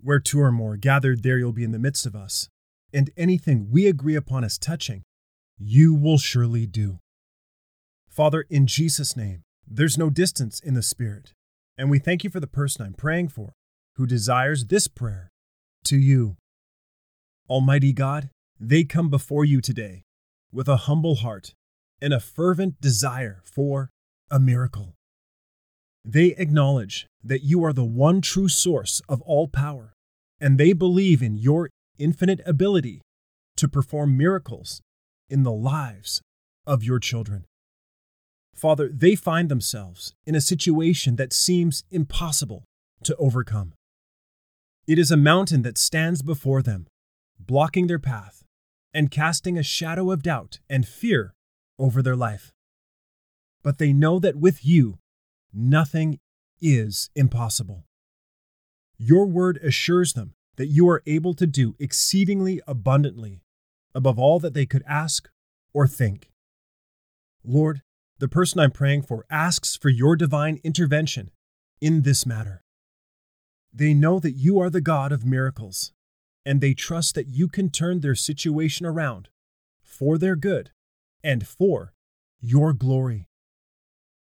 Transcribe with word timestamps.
Where 0.00 0.20
two 0.20 0.40
or 0.40 0.52
more 0.52 0.76
gathered, 0.76 1.22
there 1.22 1.38
you'll 1.38 1.52
be 1.52 1.64
in 1.64 1.72
the 1.72 1.78
midst 1.78 2.06
of 2.06 2.14
us, 2.14 2.48
and 2.92 3.10
anything 3.16 3.68
we 3.70 3.86
agree 3.86 4.14
upon 4.14 4.44
as 4.44 4.58
touching, 4.58 5.02
you 5.58 5.92
will 5.92 6.18
surely 6.18 6.66
do. 6.66 7.00
Father, 8.08 8.44
in 8.48 8.66
Jesus' 8.66 9.16
name, 9.16 9.42
there's 9.66 9.98
no 9.98 10.08
distance 10.08 10.60
in 10.60 10.74
the 10.74 10.82
Spirit, 10.82 11.32
and 11.76 11.90
we 11.90 11.98
thank 11.98 12.24
you 12.24 12.30
for 12.30 12.40
the 12.40 12.46
person 12.46 12.84
I'm 12.84 12.94
praying 12.94 13.28
for 13.28 13.54
who 13.96 14.06
desires 14.06 14.66
this 14.66 14.86
prayer 14.86 15.30
to 15.84 15.96
you. 15.96 16.36
Almighty 17.50 17.92
God, 17.92 18.30
they 18.60 18.84
come 18.84 19.10
before 19.10 19.44
you 19.44 19.60
today 19.60 20.04
with 20.52 20.68
a 20.68 20.84
humble 20.88 21.16
heart 21.16 21.54
and 22.00 22.12
a 22.12 22.20
fervent 22.20 22.80
desire 22.80 23.42
for 23.44 23.90
a 24.30 24.38
miracle. 24.38 24.94
They 26.10 26.28
acknowledge 26.38 27.06
that 27.22 27.42
you 27.42 27.62
are 27.64 27.74
the 27.74 27.84
one 27.84 28.22
true 28.22 28.48
source 28.48 29.02
of 29.10 29.20
all 29.22 29.46
power, 29.46 29.92
and 30.40 30.56
they 30.56 30.72
believe 30.72 31.22
in 31.22 31.36
your 31.36 31.68
infinite 31.98 32.40
ability 32.46 33.02
to 33.58 33.68
perform 33.68 34.16
miracles 34.16 34.80
in 35.28 35.42
the 35.42 35.52
lives 35.52 36.22
of 36.66 36.82
your 36.82 36.98
children. 36.98 37.44
Father, 38.54 38.88
they 38.90 39.16
find 39.16 39.50
themselves 39.50 40.14
in 40.24 40.34
a 40.34 40.40
situation 40.40 41.16
that 41.16 41.34
seems 41.34 41.84
impossible 41.90 42.64
to 43.02 43.14
overcome. 43.16 43.74
It 44.86 44.98
is 44.98 45.10
a 45.10 45.16
mountain 45.18 45.60
that 45.60 45.76
stands 45.76 46.22
before 46.22 46.62
them, 46.62 46.86
blocking 47.38 47.86
their 47.86 47.98
path 47.98 48.44
and 48.94 49.10
casting 49.10 49.58
a 49.58 49.62
shadow 49.62 50.10
of 50.10 50.22
doubt 50.22 50.58
and 50.70 50.88
fear 50.88 51.34
over 51.78 52.00
their 52.00 52.16
life. 52.16 52.50
But 53.62 53.76
they 53.76 53.92
know 53.92 54.18
that 54.20 54.36
with 54.36 54.64
you, 54.64 54.96
nothing 55.52 56.20
is 56.60 57.10
impossible. 57.14 57.84
Your 58.96 59.26
word 59.26 59.58
assures 59.62 60.14
them 60.14 60.34
that 60.56 60.66
you 60.66 60.88
are 60.88 61.02
able 61.06 61.34
to 61.34 61.46
do 61.46 61.76
exceedingly 61.78 62.60
abundantly 62.66 63.42
above 63.94 64.18
all 64.18 64.40
that 64.40 64.54
they 64.54 64.66
could 64.66 64.82
ask 64.86 65.28
or 65.72 65.86
think. 65.86 66.30
Lord, 67.44 67.82
the 68.18 68.28
person 68.28 68.58
I'm 68.58 68.72
praying 68.72 69.02
for 69.02 69.24
asks 69.30 69.76
for 69.76 69.88
your 69.88 70.16
divine 70.16 70.60
intervention 70.64 71.30
in 71.80 72.02
this 72.02 72.26
matter. 72.26 72.64
They 73.72 73.94
know 73.94 74.18
that 74.18 74.32
you 74.32 74.58
are 74.58 74.70
the 74.70 74.80
God 74.80 75.12
of 75.12 75.24
miracles, 75.24 75.92
and 76.44 76.60
they 76.60 76.74
trust 76.74 77.14
that 77.14 77.28
you 77.28 77.46
can 77.46 77.70
turn 77.70 78.00
their 78.00 78.16
situation 78.16 78.84
around 78.86 79.28
for 79.80 80.18
their 80.18 80.34
good 80.34 80.70
and 81.22 81.46
for 81.46 81.94
your 82.40 82.72
glory. 82.72 83.27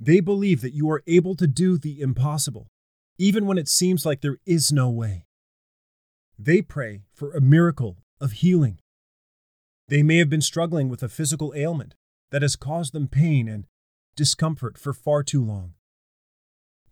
They 0.00 0.20
believe 0.20 0.60
that 0.60 0.74
you 0.74 0.88
are 0.90 1.02
able 1.06 1.34
to 1.36 1.46
do 1.46 1.76
the 1.76 2.00
impossible, 2.00 2.68
even 3.18 3.46
when 3.46 3.58
it 3.58 3.68
seems 3.68 4.06
like 4.06 4.20
there 4.20 4.38
is 4.46 4.70
no 4.70 4.88
way. 4.88 5.24
They 6.38 6.62
pray 6.62 7.02
for 7.12 7.32
a 7.32 7.40
miracle 7.40 7.96
of 8.20 8.32
healing. 8.32 8.78
They 9.88 10.02
may 10.02 10.18
have 10.18 10.30
been 10.30 10.40
struggling 10.40 10.88
with 10.88 11.02
a 11.02 11.08
physical 11.08 11.52
ailment 11.56 11.94
that 12.30 12.42
has 12.42 12.56
caused 12.56 12.92
them 12.92 13.08
pain 13.08 13.48
and 13.48 13.66
discomfort 14.14 14.78
for 14.78 14.92
far 14.92 15.22
too 15.22 15.44
long. 15.44 15.74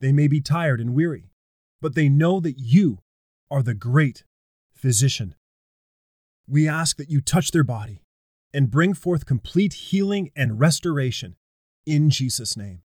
They 0.00 0.12
may 0.12 0.26
be 0.26 0.40
tired 0.40 0.80
and 0.80 0.94
weary, 0.94 1.30
but 1.80 1.94
they 1.94 2.08
know 2.08 2.40
that 2.40 2.58
you 2.58 2.98
are 3.50 3.62
the 3.62 3.74
great 3.74 4.24
physician. 4.74 5.34
We 6.48 6.68
ask 6.68 6.96
that 6.96 7.10
you 7.10 7.20
touch 7.20 7.50
their 7.50 7.64
body 7.64 8.02
and 8.52 8.70
bring 8.70 8.94
forth 8.94 9.26
complete 9.26 9.74
healing 9.74 10.30
and 10.34 10.58
restoration 10.58 11.36
in 11.84 12.10
Jesus' 12.10 12.56
name. 12.56 12.82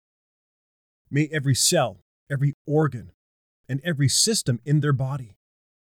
May 1.14 1.28
every 1.32 1.56
cell, 1.56 1.98
every 2.30 2.54
organ, 2.66 3.12
and 3.68 3.82
every 3.84 4.08
system 4.08 4.62
in 4.64 4.80
their 4.80 4.94
body 4.94 5.36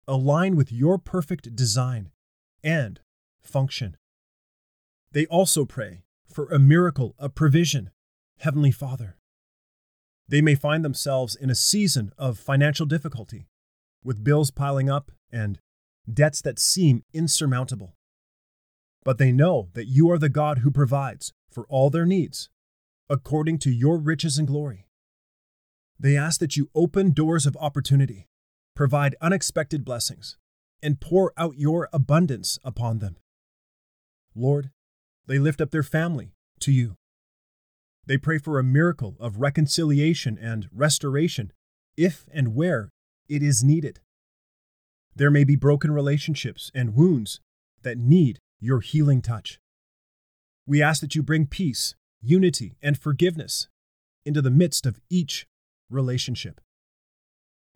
align 0.08 0.56
with 0.56 0.72
your 0.72 0.98
perfect 0.98 1.54
design 1.54 2.12
and 2.64 3.02
function. 3.42 3.98
They 5.12 5.26
also 5.26 5.66
pray 5.66 6.04
for 6.32 6.48
a 6.50 6.60
miracle 6.60 7.14
of 7.20 7.36
provision, 7.36 7.90
Heavenly 8.38 8.72
Father. 8.72 9.18
They 10.30 10.42
may 10.42 10.56
find 10.56 10.84
themselves 10.84 11.36
in 11.36 11.50
a 11.50 11.56
season 11.56 12.12
of 12.18 12.40
financial 12.40 12.86
difficulty, 12.86 13.48
with 14.04 14.24
bills 14.24 14.52
piling 14.52 14.90
up 14.90 15.12
and 15.30 15.60
debts 16.12 16.42
that 16.42 16.60
seem 16.60 17.04
insurmountable. 17.14 17.96
But 19.04 19.18
they 19.18 19.34
know 19.34 19.70
that 19.74 19.88
you 19.88 20.10
are 20.10 20.18
the 20.18 20.30
God 20.30 20.60
who 20.60 20.72
provides 20.72 21.34
for 21.50 21.66
all 21.68 21.90
their 21.90 22.06
needs, 22.06 22.50
according 23.10 23.60
to 23.60 23.72
your 23.72 23.98
riches 23.98 24.38
and 24.38 24.48
glory. 24.48 24.87
They 26.00 26.16
ask 26.16 26.40
that 26.40 26.56
you 26.56 26.69
open 26.75 27.12
doors 27.12 27.46
of 27.46 27.58
opportunity, 27.58 28.28
provide 28.75 29.16
unexpected 29.22 29.84
blessings, 29.84 30.38
and 30.81 31.02
pour 31.02 31.34
out 31.38 31.58
your 31.58 31.90
abundance 31.91 32.59
upon 32.63 33.00
them. 33.00 33.18
Lord, 34.36 34.69
they 35.25 35.40
lift 35.40 35.59
up 35.59 35.72
their 35.72 35.84
family 35.84 36.34
to 36.59 36.72
you. 36.72 36.96
They 38.06 38.18
pray 38.18 38.38
for 38.38 38.59
a 38.59 38.63
miracle 38.63 39.18
of 39.19 39.41
reconciliation 39.41 40.38
and 40.40 40.69
restoration 40.72 41.52
if 41.97 42.25
and 42.31 42.56
where 42.56 42.90
it 43.28 43.41
is 43.41 43.63
needed. 43.63 44.00
There 45.16 45.31
may 45.31 45.44
be 45.44 45.56
broken 45.56 45.91
relationships 45.91 46.72
and 46.75 46.96
wounds 46.96 47.41
that 47.81 47.97
need 47.97 48.40
your 48.59 48.81
healing 48.81 49.22
touch. 49.22 49.59
We 50.66 50.81
ask 50.81 51.02
that 51.02 51.16
you 51.16 51.24
bring 51.24 51.47
peace, 51.47 51.96
unity, 52.22 52.78
and 52.81 52.97
forgiveness 52.97 53.68
into 54.25 54.41
the 54.41 54.52
midst 54.52 54.86
of 54.86 55.00
each 55.09 55.47
relationship. 55.90 56.62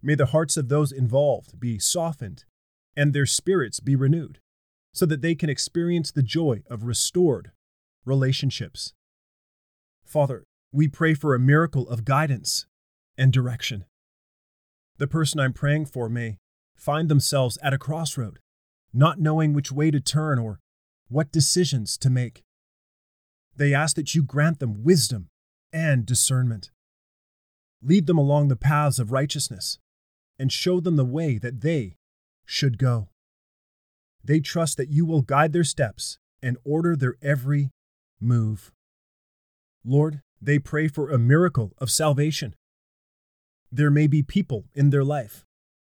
May 0.02 0.16
the 0.16 0.28
hearts 0.28 0.58
of 0.58 0.70
those 0.70 0.92
involved 0.92 1.60
be 1.60 1.78
softened 1.80 2.46
and 2.96 3.14
their 3.14 3.26
spirits 3.26 3.80
be 3.80 3.96
renewed 3.96 4.40
so 4.94 5.06
that 5.06 5.22
they 5.22 5.36
can 5.36 5.50
experience 5.50 6.12
the 6.12 6.24
joy 6.24 6.64
of 6.70 6.84
restored 6.84 7.52
relationships. 8.04 8.94
Father, 10.04 10.44
we 10.74 10.88
pray 10.88 11.14
for 11.14 11.34
a 11.34 11.40
miracle 11.40 11.88
of 11.88 12.06
guidance 12.06 12.66
and 13.18 13.32
direction. 13.32 13.86
The 14.98 15.08
person 15.08 15.40
I'm 15.40 15.54
praying 15.54 15.86
for 15.86 16.10
may 16.10 16.38
find 16.76 17.10
themselves 17.10 17.58
at 17.62 17.74
a 17.74 17.78
crossroad, 17.78 18.40
not 18.94 19.20
knowing 19.20 19.54
which 19.54 19.72
way 19.72 19.92
to 19.92 20.00
turn 20.00 20.40
or 20.40 20.60
what 21.08 21.32
decisions 21.32 21.98
to 22.00 22.10
make. 22.10 22.42
They 23.56 23.74
ask 23.74 23.96
that 23.96 24.16
you 24.16 24.24
grant 24.24 24.60
them 24.60 24.84
wisdom 24.84 25.28
and 25.72 26.06
discernment. 26.06 26.72
Lead 27.84 28.06
them 28.06 28.18
along 28.18 28.48
the 28.48 28.56
paths 28.56 29.00
of 29.00 29.12
righteousness 29.12 29.80
and 30.38 30.52
show 30.52 30.80
them 30.80 30.96
the 30.96 31.06
way 31.06 31.38
that 31.38 31.62
they 31.62 31.96
should 32.46 32.78
go. 32.78 33.10
They 34.24 34.40
trust 34.40 34.78
that 34.78 34.90
you 34.90 35.06
will 35.06 35.22
guide 35.22 35.54
their 35.54 35.64
steps 35.64 36.20
and 36.44 36.58
order 36.64 36.96
their 36.96 37.16
every 37.22 37.72
move. 38.20 38.72
Lord, 39.84 40.22
they 40.42 40.60
pray 40.60 40.88
for 40.88 41.10
a 41.10 41.18
miracle 41.18 41.74
of 41.80 41.90
salvation. 41.90 42.56
There 43.72 43.92
may 43.92 44.08
be 44.08 44.22
people 44.22 44.66
in 44.74 44.90
their 44.90 45.04
life 45.04 45.46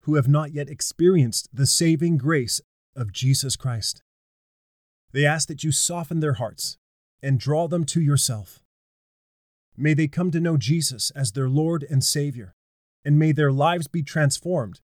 who 0.02 0.16
have 0.16 0.28
not 0.28 0.54
yet 0.54 0.70
experienced 0.70 1.50
the 1.54 1.68
saving 1.68 2.18
grace 2.18 2.62
of 2.96 3.12
Jesus 3.12 3.56
Christ. 3.56 4.02
They 5.12 5.26
ask 5.26 5.48
that 5.48 5.64
you 5.64 5.72
soften 5.72 6.20
their 6.20 6.34
hearts 6.34 6.78
and 7.22 7.40
draw 7.40 7.68
them 7.68 7.86
to 7.86 8.02
yourself. 8.02 8.64
May 9.78 9.94
they 9.94 10.08
come 10.08 10.32
to 10.32 10.40
know 10.40 10.58
Jesus 10.58 11.12
as 11.12 11.32
their 11.32 11.48
Lord 11.48 11.86
and 11.88 12.04
Savior, 12.04 12.56
and 13.06 13.20
may 13.20 13.32
their 13.32 13.52
lives 13.52 13.88
be 13.88 14.02
transformed 14.02 14.82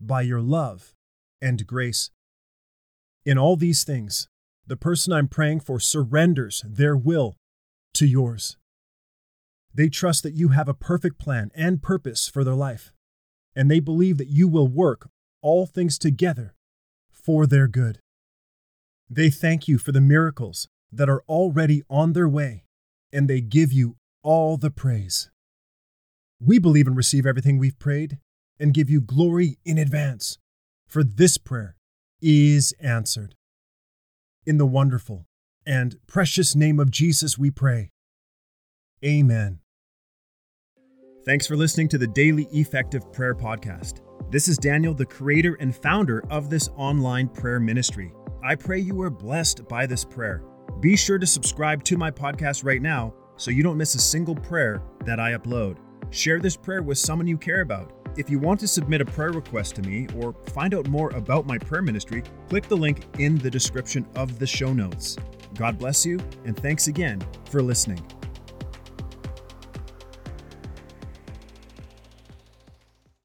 by 0.00 0.22
your 0.22 0.40
love 0.40 0.94
and 1.42 1.66
grace. 1.66 2.10
In 3.24 3.36
all 3.36 3.56
these 3.56 3.82
things, 3.82 4.28
the 4.64 4.76
person 4.76 5.12
I'm 5.12 5.26
praying 5.26 5.60
for 5.60 5.80
surrenders 5.80 6.64
their 6.64 6.96
will 6.96 7.36
to 7.94 8.06
yours. 8.06 8.56
They 9.74 9.88
trust 9.88 10.22
that 10.22 10.34
you 10.34 10.48
have 10.48 10.68
a 10.68 10.74
perfect 10.74 11.18
plan 11.18 11.50
and 11.54 11.82
purpose 11.82 12.28
for 12.28 12.44
their 12.44 12.54
life, 12.54 12.92
and 13.54 13.68
they 13.68 13.80
believe 13.80 14.16
that 14.18 14.30
you 14.30 14.46
will 14.46 14.68
work 14.68 15.08
all 15.42 15.66
things 15.66 15.98
together 15.98 16.54
for 17.10 17.46
their 17.46 17.66
good. 17.66 17.98
They 19.10 19.28
thank 19.28 19.66
you 19.66 19.78
for 19.78 19.92
the 19.92 20.00
miracles 20.00 20.68
that 20.92 21.08
are 21.08 21.22
already 21.28 21.82
on 21.90 22.12
their 22.12 22.28
way, 22.28 22.64
and 23.12 23.28
they 23.28 23.40
give 23.40 23.72
you 23.72 23.96
all 24.26 24.56
the 24.56 24.72
praise. 24.72 25.30
We 26.40 26.58
believe 26.58 26.88
and 26.88 26.96
receive 26.96 27.26
everything 27.26 27.58
we've 27.58 27.78
prayed 27.78 28.18
and 28.58 28.74
give 28.74 28.90
you 28.90 29.00
glory 29.00 29.56
in 29.64 29.78
advance, 29.78 30.38
for 30.88 31.04
this 31.04 31.38
prayer 31.38 31.76
is 32.20 32.74
answered. 32.80 33.36
In 34.44 34.58
the 34.58 34.66
wonderful 34.66 35.26
and 35.64 35.94
precious 36.08 36.56
name 36.56 36.80
of 36.80 36.90
Jesus, 36.90 37.38
we 37.38 37.52
pray. 37.52 37.92
Amen. 39.04 39.60
Thanks 41.24 41.46
for 41.46 41.56
listening 41.56 41.88
to 41.90 41.98
the 41.98 42.08
Daily 42.08 42.48
Effective 42.50 43.12
Prayer 43.12 43.34
Podcast. 43.34 44.00
This 44.32 44.48
is 44.48 44.58
Daniel, 44.58 44.92
the 44.92 45.06
creator 45.06 45.56
and 45.60 45.74
founder 45.74 46.24
of 46.30 46.50
this 46.50 46.68
online 46.76 47.28
prayer 47.28 47.60
ministry. 47.60 48.12
I 48.42 48.56
pray 48.56 48.80
you 48.80 49.00
are 49.02 49.10
blessed 49.10 49.68
by 49.68 49.86
this 49.86 50.04
prayer. 50.04 50.42
Be 50.80 50.96
sure 50.96 51.18
to 51.18 51.26
subscribe 51.26 51.84
to 51.84 51.96
my 51.96 52.10
podcast 52.10 52.64
right 52.64 52.82
now 52.82 53.14
so 53.36 53.50
you 53.50 53.62
don't 53.62 53.76
miss 53.76 53.94
a 53.94 54.00
single 54.00 54.34
prayer 54.34 54.82
that 55.04 55.20
I 55.20 55.32
upload. 55.32 55.76
Share 56.10 56.40
this 56.40 56.56
prayer 56.56 56.82
with 56.82 56.98
someone 56.98 57.26
you 57.26 57.38
care 57.38 57.60
about. 57.60 57.92
If 58.16 58.30
you 58.30 58.38
want 58.38 58.60
to 58.60 58.68
submit 58.68 59.00
a 59.00 59.04
prayer 59.04 59.32
request 59.32 59.74
to 59.76 59.82
me 59.82 60.06
or 60.16 60.34
find 60.54 60.74
out 60.74 60.88
more 60.88 61.10
about 61.10 61.46
my 61.46 61.58
prayer 61.58 61.82
ministry, 61.82 62.22
click 62.48 62.66
the 62.68 62.76
link 62.76 63.04
in 63.18 63.36
the 63.36 63.50
description 63.50 64.06
of 64.14 64.38
the 64.38 64.46
show 64.46 64.72
notes. 64.72 65.16
God 65.54 65.78
bless 65.78 66.06
you, 66.06 66.18
and 66.44 66.56
thanks 66.56 66.86
again 66.86 67.20
for 67.50 67.62
listening. 67.62 68.02